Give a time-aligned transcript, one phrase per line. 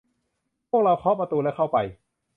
[0.69, 1.77] พวกเราเคาะประตู และเข้าไป